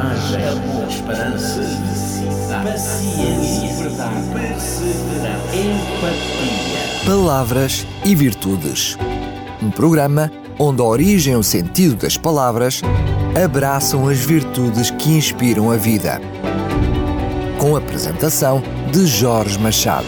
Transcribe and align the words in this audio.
coragem, 0.00 0.48
amor, 0.48 0.88
esperança, 0.88 1.60
paciência, 2.64 3.82
verdade, 3.82 4.26
empatia. 5.52 7.04
Palavras 7.06 7.86
e 8.04 8.14
Virtudes. 8.14 8.96
Um 9.62 9.70
programa 9.70 10.30
onde 10.58 10.80
a 10.80 10.84
origem 10.84 11.34
e 11.34 11.36
o 11.36 11.42
sentido 11.42 11.96
das 11.96 12.16
palavras 12.16 12.80
abraçam 13.42 14.08
as 14.08 14.18
virtudes 14.18 14.90
que 14.90 15.10
inspiram 15.10 15.70
a 15.70 15.76
vida. 15.76 16.20
Com 17.58 17.76
a 17.76 17.78
apresentação 17.78 18.62
de 18.90 19.06
Jorge 19.06 19.58
Machado. 19.58 20.06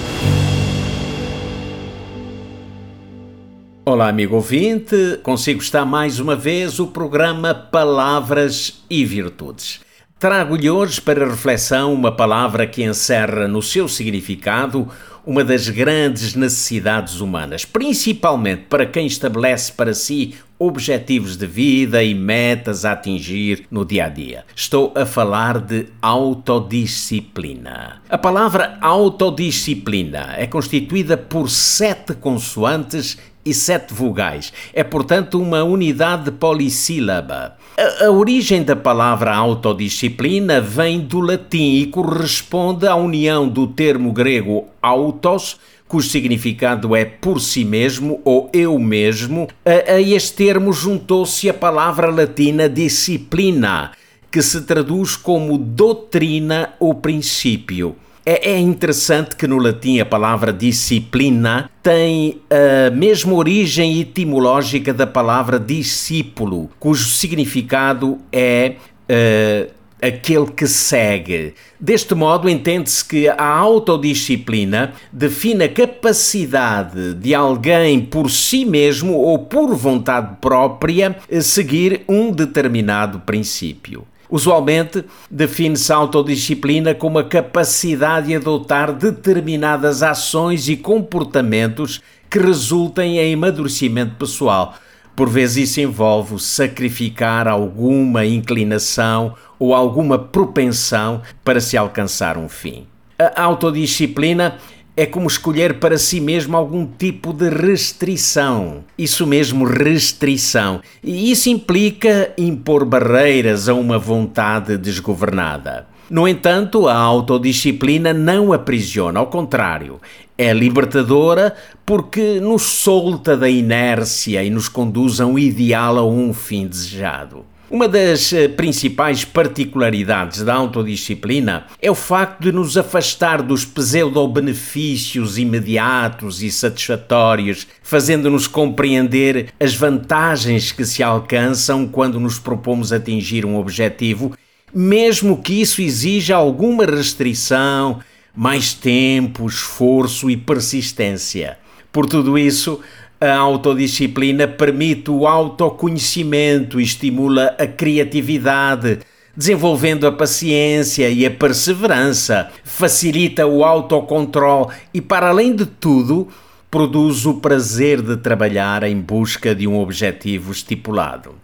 Olá, 3.92 4.08
amigo 4.08 4.36
ouvinte. 4.36 5.20
Consigo 5.22 5.60
estar 5.60 5.84
mais 5.84 6.18
uma 6.18 6.34
vez 6.34 6.80
o 6.80 6.86
programa 6.86 7.52
Palavras 7.52 8.82
e 8.88 9.04
Virtudes. 9.04 9.80
Trago-lhe 10.18 10.70
hoje 10.70 10.98
para 10.98 11.28
reflexão 11.28 11.92
uma 11.92 12.10
palavra 12.10 12.66
que 12.66 12.82
encerra 12.82 13.46
no 13.46 13.60
seu 13.60 13.86
significado 13.86 14.88
uma 15.26 15.44
das 15.44 15.68
grandes 15.68 16.34
necessidades 16.34 17.20
humanas, 17.20 17.66
principalmente 17.66 18.62
para 18.62 18.86
quem 18.86 19.06
estabelece 19.06 19.72
para 19.72 19.92
si 19.92 20.36
objetivos 20.58 21.36
de 21.36 21.46
vida 21.46 22.02
e 22.02 22.14
metas 22.14 22.84
a 22.84 22.92
atingir 22.92 23.66
no 23.70 23.84
dia 23.84 24.06
a 24.06 24.08
dia. 24.08 24.44
Estou 24.54 24.92
a 24.96 25.04
falar 25.04 25.60
de 25.60 25.88
autodisciplina. 26.00 28.00
A 28.08 28.16
palavra 28.16 28.78
autodisciplina 28.80 30.34
é 30.36 30.46
constituída 30.46 31.16
por 31.16 31.50
sete 31.50 32.14
consoantes 32.14 33.18
e 33.44 33.52
sete 33.52 33.92
vogais. 33.92 34.52
É, 34.72 34.84
portanto, 34.84 35.40
uma 35.40 35.62
unidade 35.62 36.30
polissílaba. 36.30 37.56
A, 37.76 38.06
a, 38.06 38.10
origem 38.10 38.62
da 38.62 38.76
palavra 38.76 39.34
autodisciplina 39.34 40.60
vem 40.60 41.00
do 41.00 41.20
latim 41.20 41.76
e 41.76 41.86
corresponde 41.86 42.86
à 42.86 42.94
união 42.94 43.48
do 43.48 43.66
termo 43.66 44.12
grego 44.12 44.66
autos, 44.80 45.58
cujo 45.88 46.08
significado 46.08 46.94
é 46.94 47.04
por 47.04 47.40
si 47.40 47.64
mesmo 47.64 48.20
ou 48.24 48.50
eu 48.52 48.78
mesmo. 48.78 49.48
A, 49.64 49.94
a 49.94 50.00
este 50.00 50.34
termo 50.34 50.72
juntou-se 50.72 51.48
a 51.48 51.54
palavra 51.54 52.10
latina 52.10 52.68
disciplina, 52.68 53.92
que 54.30 54.42
se 54.42 54.62
traduz 54.62 55.16
como 55.16 55.58
doutrina 55.58 56.74
ou 56.78 56.94
princípio. 56.94 57.96
É, 58.24 58.52
é, 58.52 58.58
interessante 58.58 59.34
que 59.34 59.48
no 59.48 59.58
latim 59.58 59.98
a 59.98 60.06
palavra 60.06 60.52
disciplina 60.52 61.68
tem 61.82 62.40
a 62.48 62.90
mesma 62.90 63.34
origem 63.34 64.00
etimológica 64.00 64.94
da 64.94 65.08
palavra 65.08 65.58
discípulo, 65.58 66.70
cujo 66.78 67.04
significado 67.08 68.18
é 68.32 68.76
uh, 69.10 69.72
aquele 70.00 70.46
que 70.46 70.68
segue. 70.68 71.54
Deste 71.80 72.14
modo, 72.14 72.48
entende-se 72.48 73.04
que 73.04 73.28
a 73.28 73.44
autodisciplina 73.44 74.92
define 75.12 75.64
a 75.64 75.68
capacidade 75.68 77.14
de 77.14 77.34
alguém 77.34 78.00
por 78.00 78.30
si 78.30 78.64
mesmo 78.64 79.14
ou 79.14 79.40
por 79.40 79.74
vontade 79.74 80.36
própria 80.40 81.16
seguir 81.40 82.02
um 82.08 82.30
determinado 82.30 83.18
princípio. 83.18 84.06
Usualmente, 84.32 85.04
define-se 85.30 85.92
a 85.92 85.96
autodisciplina 85.96 86.94
como 86.94 87.18
a 87.18 87.24
capacidade 87.24 88.28
de 88.28 88.36
adotar 88.36 88.90
determinadas 88.90 90.02
ações 90.02 90.70
e 90.70 90.76
comportamentos 90.78 92.00
que 92.30 92.38
resultem 92.38 93.18
em 93.18 93.34
amadurecimento 93.34 94.14
pessoal. 94.14 94.74
Por 95.14 95.28
vezes 95.28 95.68
isso 95.68 95.82
envolve 95.82 96.42
sacrificar 96.42 97.46
alguma 97.46 98.24
inclinação 98.24 99.34
ou 99.58 99.74
alguma 99.74 100.18
propensão 100.18 101.20
para 101.44 101.60
se 101.60 101.76
alcançar 101.76 102.38
um 102.38 102.48
fim. 102.48 102.86
A 103.18 103.42
autodisciplina 103.42 104.56
é 104.96 105.06
como 105.06 105.26
escolher 105.26 105.78
para 105.78 105.96
si 105.96 106.20
mesmo 106.20 106.56
algum 106.56 106.86
tipo 106.86 107.32
de 107.32 107.48
restrição. 107.48 108.84
Isso 108.96 109.26
mesmo, 109.26 109.64
restrição. 109.64 110.80
E 111.02 111.30
isso 111.30 111.48
implica 111.48 112.32
impor 112.36 112.84
barreiras 112.84 113.68
a 113.68 113.74
uma 113.74 113.98
vontade 113.98 114.76
desgovernada. 114.76 115.86
No 116.10 116.28
entanto, 116.28 116.88
a 116.88 116.94
autodisciplina 116.94 118.12
não 118.12 118.52
aprisiona, 118.52 119.18
ao 119.18 119.28
contrário, 119.28 119.98
é 120.36 120.52
libertadora 120.52 121.54
porque 121.86 122.38
nos 122.38 122.62
solta 122.62 123.34
da 123.34 123.48
inércia 123.48 124.44
e 124.44 124.50
nos 124.50 124.68
conduz 124.68 125.20
a 125.22 125.26
um 125.26 125.38
ideal 125.38 125.96
a 125.96 126.04
um 126.04 126.34
fim 126.34 126.66
desejado. 126.66 127.46
Uma 127.72 127.88
das 127.88 128.34
eh, 128.34 128.48
principais 128.48 129.24
particularidades 129.24 130.42
da 130.42 130.52
autodisciplina 130.52 131.68
é 131.80 131.90
o 131.90 131.94
facto 131.94 132.42
de 132.42 132.52
nos 132.52 132.76
afastar 132.76 133.40
dos 133.40 133.64
pseudo-benefícios 133.64 135.38
imediatos 135.38 136.42
e 136.42 136.50
satisfatórios, 136.50 137.66
fazendo-nos 137.82 138.46
compreender 138.46 139.54
as 139.58 139.74
vantagens 139.74 140.70
que 140.70 140.84
se 140.84 141.02
alcançam 141.02 141.88
quando 141.88 142.20
nos 142.20 142.38
propomos 142.38 142.92
atingir 142.92 143.46
um 143.46 143.56
objetivo, 143.56 144.36
mesmo 144.74 145.40
que 145.40 145.62
isso 145.62 145.80
exija 145.80 146.36
alguma 146.36 146.84
restrição, 146.84 148.00
mais 148.36 148.74
tempo, 148.74 149.46
esforço 149.46 150.28
e 150.28 150.36
persistência. 150.36 151.56
Por 151.90 152.04
tudo 152.06 152.38
isso, 152.38 152.80
a 153.22 153.36
autodisciplina 153.36 154.48
permite 154.48 155.08
o 155.08 155.28
autoconhecimento 155.28 156.80
e 156.80 156.82
estimula 156.82 157.54
a 157.56 157.66
criatividade, 157.68 158.98
desenvolvendo 159.36 160.08
a 160.08 160.12
paciência 160.12 161.08
e 161.08 161.24
a 161.24 161.30
perseverança, 161.30 162.50
facilita 162.64 163.46
o 163.46 163.64
autocontrole 163.64 164.72
e, 164.92 165.00
para 165.00 165.28
além 165.28 165.54
de 165.54 165.66
tudo, 165.66 166.26
produz 166.68 167.24
o 167.24 167.34
prazer 167.34 168.02
de 168.02 168.16
trabalhar 168.16 168.82
em 168.82 169.00
busca 169.00 169.54
de 169.54 169.68
um 169.68 169.78
objetivo 169.78 170.50
estipulado. 170.50 171.36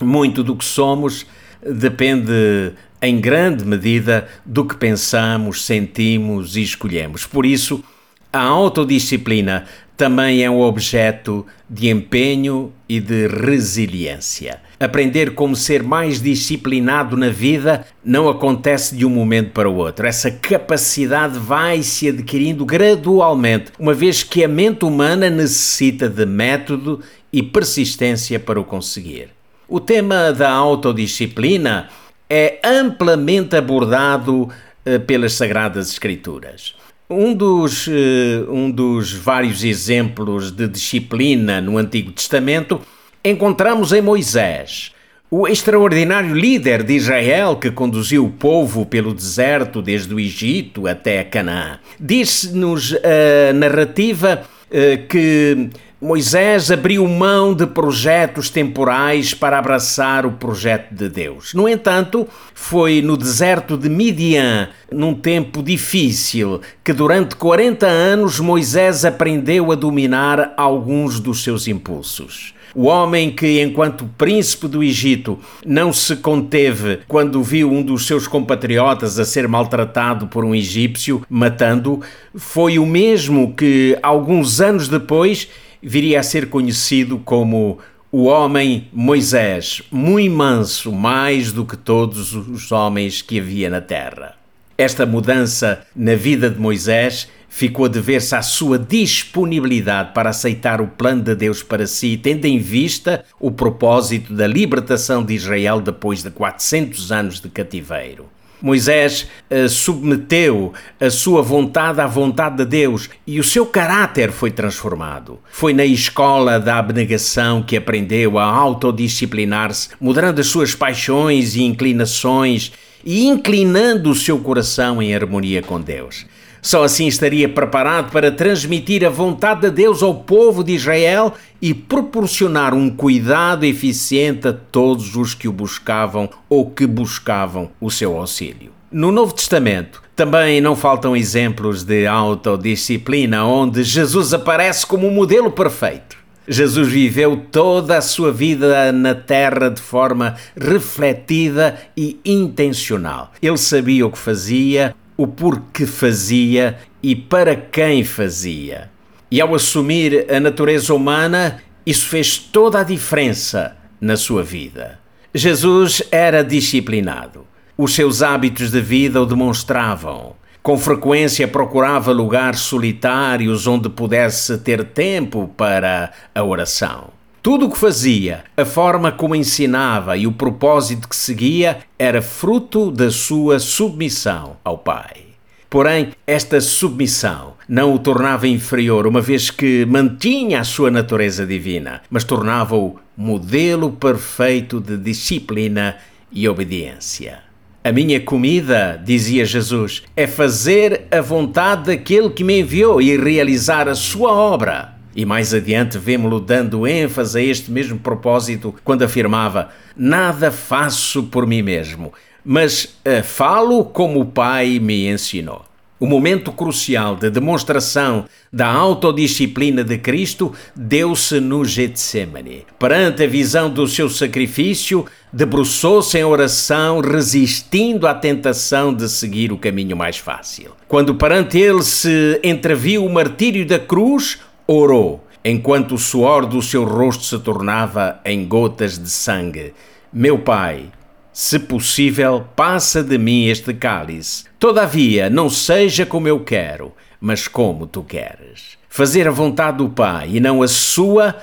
Muito 0.00 0.42
do 0.42 0.56
que 0.56 0.64
somos 0.64 1.26
depende 1.62 2.72
em 3.02 3.20
grande 3.20 3.66
medida 3.66 4.28
do 4.46 4.64
que 4.64 4.76
pensamos, 4.76 5.66
sentimos 5.66 6.56
e 6.56 6.62
escolhemos. 6.62 7.26
Por 7.26 7.44
isso, 7.44 7.84
a 8.32 8.40
autodisciplina 8.40 9.64
também 9.96 10.44
é 10.44 10.50
um 10.50 10.60
objeto 10.60 11.44
de 11.68 11.88
empenho 11.88 12.72
e 12.88 13.00
de 13.00 13.26
resiliência. 13.26 14.60
Aprender 14.78 15.34
como 15.34 15.56
ser 15.56 15.82
mais 15.82 16.22
disciplinado 16.22 17.16
na 17.16 17.30
vida 17.30 17.84
não 18.04 18.28
acontece 18.28 18.94
de 18.94 19.04
um 19.04 19.10
momento 19.10 19.50
para 19.50 19.68
o 19.68 19.74
outro. 19.74 20.06
Essa 20.06 20.30
capacidade 20.30 21.36
vai 21.36 21.82
se 21.82 22.08
adquirindo 22.08 22.64
gradualmente, 22.64 23.72
uma 23.76 23.92
vez 23.92 24.22
que 24.22 24.44
a 24.44 24.48
mente 24.48 24.84
humana 24.84 25.28
necessita 25.28 26.08
de 26.08 26.24
método 26.24 27.00
e 27.32 27.42
persistência 27.42 28.38
para 28.38 28.60
o 28.60 28.64
conseguir. 28.64 29.30
O 29.68 29.80
tema 29.80 30.32
da 30.32 30.50
autodisciplina 30.50 31.88
é 32.30 32.60
amplamente 32.62 33.56
abordado 33.56 34.48
eh, 34.84 34.98
pelas 35.00 35.32
Sagradas 35.32 35.90
Escrituras. 35.90 36.74
Um 37.10 37.32
dos, 37.32 37.88
eh, 37.88 38.44
um 38.50 38.70
dos 38.70 39.14
vários 39.14 39.64
exemplos 39.64 40.50
de 40.50 40.68
disciplina 40.68 41.58
no 41.58 41.78
Antigo 41.78 42.12
Testamento 42.12 42.82
encontramos 43.24 43.94
em 43.94 44.02
Moisés, 44.02 44.92
o 45.30 45.48
extraordinário 45.48 46.34
líder 46.34 46.82
de 46.82 46.92
Israel 46.92 47.56
que 47.56 47.70
conduziu 47.70 48.26
o 48.26 48.30
povo 48.30 48.84
pelo 48.84 49.14
deserto 49.14 49.80
desde 49.80 50.14
o 50.14 50.20
Egito 50.20 50.86
até 50.86 51.24
Canaã. 51.24 51.78
Diz-nos 51.98 52.94
a 52.94 53.54
narrativa 53.54 54.42
eh, 54.70 54.98
que 55.08 55.70
Moisés 56.00 56.70
abriu 56.70 57.08
mão 57.08 57.52
de 57.52 57.66
projetos 57.66 58.48
temporais 58.48 59.34
para 59.34 59.58
abraçar 59.58 60.24
o 60.24 60.30
projeto 60.30 60.94
de 60.94 61.08
Deus. 61.08 61.52
No 61.54 61.68
entanto, 61.68 62.28
foi 62.54 63.02
no 63.02 63.16
deserto 63.16 63.76
de 63.76 63.88
Midian, 63.88 64.68
num 64.92 65.12
tempo 65.12 65.60
difícil, 65.60 66.60
que 66.84 66.92
durante 66.92 67.34
40 67.34 67.84
anos 67.84 68.38
Moisés 68.38 69.04
aprendeu 69.04 69.72
a 69.72 69.74
dominar 69.74 70.54
alguns 70.56 71.18
dos 71.18 71.42
seus 71.42 71.66
impulsos. 71.66 72.54
O 72.76 72.84
homem 72.84 73.32
que, 73.32 73.60
enquanto 73.60 74.08
príncipe 74.16 74.68
do 74.68 74.84
Egito, 74.84 75.36
não 75.66 75.92
se 75.92 76.14
conteve 76.14 77.00
quando 77.08 77.42
viu 77.42 77.72
um 77.72 77.82
dos 77.82 78.06
seus 78.06 78.28
compatriotas 78.28 79.18
a 79.18 79.24
ser 79.24 79.48
maltratado 79.48 80.28
por 80.28 80.44
um 80.44 80.54
egípcio, 80.54 81.22
matando, 81.28 82.00
foi 82.36 82.78
o 82.78 82.86
mesmo 82.86 83.52
que, 83.54 83.98
alguns 84.00 84.60
anos 84.60 84.86
depois, 84.86 85.48
viria 85.82 86.20
a 86.20 86.22
ser 86.22 86.48
conhecido 86.48 87.18
como 87.18 87.78
o 88.10 88.24
homem 88.24 88.88
Moisés, 88.92 89.82
muito 89.90 90.34
manso, 90.34 90.90
mais 90.90 91.52
do 91.52 91.64
que 91.64 91.76
todos 91.76 92.34
os 92.34 92.72
homens 92.72 93.20
que 93.20 93.38
havia 93.38 93.68
na 93.68 93.80
terra. 93.80 94.34
Esta 94.78 95.04
mudança 95.04 95.82
na 95.94 96.14
vida 96.14 96.48
de 96.48 96.58
Moisés 96.58 97.28
ficou 97.48 97.86
a 97.86 97.88
dever-se 97.88 98.34
à 98.34 98.42
sua 98.42 98.78
disponibilidade 98.78 100.12
para 100.14 100.30
aceitar 100.30 100.80
o 100.80 100.86
plano 100.86 101.22
de 101.22 101.34
Deus 101.34 101.62
para 101.62 101.86
si, 101.86 102.16
tendo 102.16 102.44
em 102.44 102.58
vista 102.58 103.24
o 103.40 103.50
propósito 103.50 104.32
da 104.32 104.46
libertação 104.46 105.24
de 105.24 105.34
Israel 105.34 105.80
depois 105.80 106.22
de 106.22 106.30
400 106.30 107.10
anos 107.10 107.40
de 107.40 107.48
cativeiro. 107.48 108.26
Moisés 108.60 109.28
uh, 109.50 109.68
submeteu 109.68 110.72
a 111.00 111.10
sua 111.10 111.42
vontade 111.42 112.00
à 112.00 112.06
vontade 112.06 112.56
de 112.56 112.64
Deus 112.64 113.08
e 113.26 113.38
o 113.38 113.44
seu 113.44 113.66
caráter 113.66 114.32
foi 114.32 114.50
transformado. 114.50 115.38
Foi 115.50 115.72
na 115.72 115.84
escola 115.84 116.58
da 116.58 116.78
abnegação 116.78 117.62
que 117.62 117.76
aprendeu 117.76 118.38
a 118.38 118.44
autodisciplinar-se, 118.44 119.90
moderando 120.00 120.40
as 120.40 120.46
suas 120.48 120.74
paixões 120.74 121.54
e 121.54 121.62
inclinações 121.62 122.72
e 123.04 123.26
inclinando 123.26 124.10
o 124.10 124.14
seu 124.14 124.38
coração 124.38 125.00
em 125.00 125.14
harmonia 125.14 125.62
com 125.62 125.80
Deus. 125.80 126.26
Só 126.60 126.84
assim 126.84 127.06
estaria 127.06 127.48
preparado 127.48 128.10
para 128.10 128.30
transmitir 128.30 129.04
a 129.04 129.10
vontade 129.10 129.62
de 129.62 129.70
Deus 129.70 130.02
ao 130.02 130.14
povo 130.14 130.62
de 130.64 130.72
Israel 130.72 131.34
e 131.60 131.72
proporcionar 131.72 132.74
um 132.74 132.90
cuidado 132.90 133.64
eficiente 133.64 134.48
a 134.48 134.52
todos 134.52 135.14
os 135.16 135.34
que 135.34 135.48
o 135.48 135.52
buscavam 135.52 136.28
ou 136.48 136.70
que 136.70 136.86
buscavam 136.86 137.70
o 137.80 137.90
seu 137.90 138.16
auxílio. 138.16 138.72
No 138.90 139.12
Novo 139.12 139.34
Testamento 139.34 140.02
também 140.16 140.60
não 140.60 140.74
faltam 140.74 141.14
exemplos 141.14 141.84
de 141.84 142.06
autodisciplina 142.06 143.44
onde 143.44 143.84
Jesus 143.84 144.32
aparece 144.32 144.86
como 144.86 145.06
um 145.06 145.12
modelo 145.12 145.50
perfeito. 145.50 146.16
Jesus 146.48 146.88
viveu 146.88 147.44
toda 147.52 147.98
a 147.98 148.00
sua 148.00 148.32
vida 148.32 148.90
na 148.90 149.14
terra 149.14 149.68
de 149.68 149.82
forma 149.82 150.34
refletida 150.56 151.78
e 151.94 152.18
intencional. 152.24 153.30
Ele 153.42 153.58
sabia 153.58 154.06
o 154.06 154.10
que 154.10 154.16
fazia, 154.16 154.96
o 155.18 155.26
porquê 155.26 155.84
fazia 155.84 156.78
e 157.02 157.16
para 157.16 157.56
quem 157.56 158.04
fazia. 158.04 158.88
E 159.28 159.40
ao 159.40 159.52
assumir 159.52 160.32
a 160.32 160.38
natureza 160.38 160.94
humana, 160.94 161.60
isso 161.84 162.06
fez 162.06 162.38
toda 162.38 162.80
a 162.80 162.84
diferença 162.84 163.76
na 164.00 164.16
sua 164.16 164.44
vida. 164.44 165.00
Jesus 165.34 166.02
era 166.12 166.44
disciplinado. 166.44 167.44
Os 167.76 167.94
seus 167.94 168.22
hábitos 168.22 168.70
de 168.70 168.80
vida 168.80 169.20
o 169.20 169.26
demonstravam. 169.26 170.36
Com 170.62 170.78
frequência 170.78 171.48
procurava 171.48 172.12
lugares 172.12 172.60
solitários 172.60 173.66
onde 173.66 173.88
pudesse 173.88 174.56
ter 174.58 174.84
tempo 174.84 175.52
para 175.56 176.12
a 176.32 176.44
oração. 176.44 177.17
Tudo 177.48 177.64
o 177.64 177.70
que 177.70 177.78
fazia, 177.78 178.44
a 178.58 178.64
forma 178.66 179.10
como 179.10 179.34
ensinava 179.34 180.18
e 180.18 180.26
o 180.26 180.32
propósito 180.32 181.08
que 181.08 181.16
seguia 181.16 181.78
era 181.98 182.20
fruto 182.20 182.90
da 182.90 183.10
sua 183.10 183.58
submissão 183.58 184.58
ao 184.62 184.76
Pai. 184.76 185.22
Porém, 185.70 186.10
esta 186.26 186.60
submissão 186.60 187.54
não 187.66 187.94
o 187.94 187.98
tornava 187.98 188.46
inferior, 188.46 189.06
uma 189.06 189.22
vez 189.22 189.50
que 189.50 189.86
mantinha 189.86 190.60
a 190.60 190.64
sua 190.64 190.90
natureza 190.90 191.46
divina, 191.46 192.02
mas 192.10 192.22
tornava-o 192.22 192.96
modelo 193.16 193.92
perfeito 193.92 194.78
de 194.78 194.98
disciplina 194.98 195.96
e 196.30 196.46
obediência. 196.46 197.38
A 197.82 197.90
minha 197.90 198.20
comida, 198.20 199.02
dizia 199.02 199.46
Jesus, 199.46 200.02
é 200.14 200.26
fazer 200.26 201.06
a 201.10 201.22
vontade 201.22 201.86
daquele 201.86 202.28
que 202.28 202.44
me 202.44 202.60
enviou 202.60 203.00
e 203.00 203.16
realizar 203.16 203.88
a 203.88 203.94
sua 203.94 204.32
obra. 204.32 204.97
E 205.14 205.24
mais 205.24 205.52
adiante 205.52 205.98
vemos-lo 205.98 206.40
dando 206.40 206.86
ênfase 206.86 207.38
a 207.38 207.42
este 207.42 207.70
mesmo 207.70 207.98
propósito 207.98 208.74
quando 208.84 209.02
afirmava: 209.02 209.70
Nada 209.96 210.50
faço 210.50 211.24
por 211.24 211.46
mim 211.46 211.62
mesmo, 211.62 212.12
mas 212.44 212.84
uh, 212.84 213.22
falo 213.24 213.84
como 213.84 214.20
o 214.20 214.26
Pai 214.26 214.78
me 214.78 215.08
ensinou. 215.08 215.68
O 216.00 216.06
momento 216.06 216.52
crucial 216.52 217.16
de 217.16 217.28
demonstração 217.28 218.26
da 218.52 218.68
autodisciplina 218.68 219.82
de 219.82 219.98
Cristo 219.98 220.52
deu-se 220.74 221.40
no 221.40 221.64
Getsemane. 221.64 222.64
Perante 222.78 223.24
a 223.24 223.26
visão 223.26 223.68
do 223.68 223.84
seu 223.88 224.08
sacrifício, 224.08 225.04
debruçou-se 225.32 226.16
em 226.16 226.22
oração, 226.22 227.00
resistindo 227.00 228.06
à 228.06 228.14
tentação 228.14 228.94
de 228.94 229.08
seguir 229.08 229.50
o 229.50 229.58
caminho 229.58 229.96
mais 229.96 230.18
fácil. 230.18 230.70
Quando 230.86 231.16
perante 231.16 231.58
ele 231.58 231.82
se 231.82 232.40
entreviu 232.44 233.04
o 233.04 233.12
martírio 233.12 233.66
da 233.66 233.80
cruz, 233.80 234.38
orou, 234.70 235.26
enquanto 235.42 235.94
o 235.94 235.98
suor 235.98 236.44
do 236.44 236.60
seu 236.60 236.84
rosto 236.84 237.24
se 237.24 237.38
tornava 237.38 238.20
em 238.24 238.46
gotas 238.46 238.98
de 238.98 239.08
sangue: 239.08 239.72
Meu 240.12 240.38
Pai, 240.38 240.90
se 241.32 241.58
possível, 241.58 242.46
passa 242.54 243.02
de 243.02 243.16
mim 243.16 243.46
este 243.46 243.72
cálice. 243.72 244.44
Todavia, 244.58 245.30
não 245.30 245.48
seja 245.48 246.04
como 246.04 246.28
eu 246.28 246.40
quero, 246.40 246.92
mas 247.18 247.48
como 247.48 247.86
tu 247.86 248.02
queres. 248.02 248.76
Fazer 248.88 249.26
a 249.26 249.30
vontade 249.30 249.78
do 249.78 249.88
Pai 249.88 250.30
e 250.34 250.40
não 250.40 250.62
a 250.62 250.68
sua, 250.68 251.36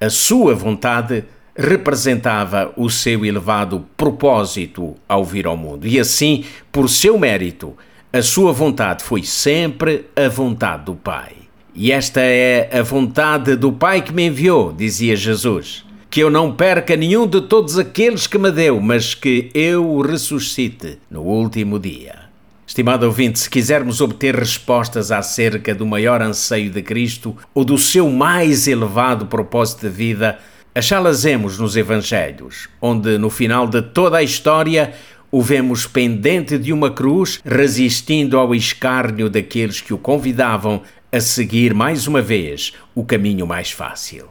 a 0.00 0.08
sua 0.08 0.54
vontade, 0.54 1.24
representava 1.54 2.72
o 2.76 2.88
seu 2.88 3.24
elevado 3.26 3.84
propósito 3.96 4.94
ao 5.06 5.24
vir 5.24 5.46
ao 5.46 5.56
mundo. 5.56 5.86
E 5.86 6.00
assim, 6.00 6.44
por 6.72 6.88
seu 6.88 7.18
mérito, 7.18 7.76
a 8.12 8.22
sua 8.22 8.52
vontade 8.52 9.04
foi 9.04 9.22
sempre 9.22 10.06
a 10.16 10.28
vontade 10.28 10.84
do 10.84 10.94
Pai. 10.94 11.39
E 11.74 11.92
esta 11.92 12.20
é 12.20 12.68
a 12.78 12.82
vontade 12.82 13.54
do 13.54 13.72
Pai 13.72 14.02
que 14.02 14.12
me 14.12 14.26
enviou, 14.26 14.72
dizia 14.72 15.14
Jesus. 15.14 15.84
Que 16.10 16.20
eu 16.20 16.28
não 16.28 16.52
perca 16.52 16.96
nenhum 16.96 17.26
de 17.26 17.40
todos 17.40 17.78
aqueles 17.78 18.26
que 18.26 18.36
me 18.36 18.50
deu, 18.50 18.80
mas 18.80 19.14
que 19.14 19.50
eu 19.54 19.88
o 19.88 20.02
ressuscite 20.02 20.98
no 21.08 21.22
último 21.22 21.78
dia. 21.78 22.30
Estimado 22.66 23.06
ouvinte, 23.06 23.38
se 23.38 23.48
quisermos 23.48 24.00
obter 24.00 24.34
respostas 24.34 25.12
acerca 25.12 25.74
do 25.74 25.86
maior 25.86 26.20
anseio 26.20 26.70
de 26.70 26.82
Cristo 26.82 27.36
ou 27.54 27.64
do 27.64 27.78
seu 27.78 28.08
mais 28.10 28.66
elevado 28.66 29.26
propósito 29.26 29.82
de 29.82 29.88
vida, 29.88 30.38
achá-las-emos 30.74 31.58
nos 31.58 31.76
Evangelhos, 31.76 32.68
onde 32.80 33.18
no 33.18 33.30
final 33.30 33.68
de 33.68 33.82
toda 33.82 34.18
a 34.18 34.22
história 34.22 34.92
o 35.32 35.40
vemos 35.40 35.86
pendente 35.86 36.58
de 36.58 36.72
uma 36.72 36.90
cruz, 36.90 37.40
resistindo 37.44 38.36
ao 38.36 38.52
escárnio 38.52 39.30
daqueles 39.30 39.80
que 39.80 39.94
o 39.94 39.98
convidavam 39.98 40.82
a 41.12 41.20
seguir 41.20 41.74
mais 41.74 42.06
uma 42.06 42.22
vez 42.22 42.72
o 42.94 43.04
caminho 43.04 43.46
mais 43.46 43.70
fácil. 43.70 44.28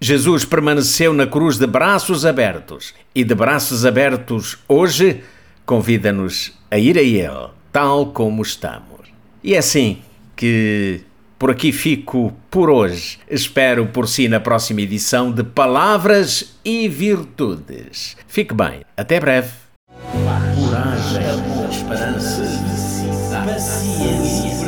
Jesus 0.00 0.44
permaneceu 0.44 1.12
na 1.12 1.26
cruz 1.26 1.58
de 1.58 1.66
braços 1.66 2.24
abertos 2.24 2.94
e 3.14 3.24
de 3.24 3.34
braços 3.34 3.84
abertos 3.84 4.58
hoje 4.68 5.22
convida-nos 5.66 6.52
a 6.70 6.78
ir 6.78 6.96
a 6.96 7.02
Ele, 7.02 7.50
tal 7.72 8.06
como 8.06 8.42
estamos. 8.42 9.08
E 9.42 9.54
é 9.54 9.58
assim 9.58 9.98
que 10.36 11.00
por 11.38 11.50
aqui 11.50 11.72
fico 11.72 12.32
por 12.50 12.70
hoje. 12.70 13.18
Espero 13.30 13.86
por 13.86 14.08
si 14.08 14.28
na 14.28 14.40
próxima 14.40 14.80
edição 14.80 15.30
de 15.30 15.44
Palavras 15.44 16.58
e 16.64 16.88
Virtudes. 16.88 18.16
Fique 18.26 18.54
bem. 18.54 18.80
Até 18.96 19.20
breve. 19.20 19.52
Coragem, 20.10 21.22
esperança, 21.70 22.42
paciência, 23.44 24.67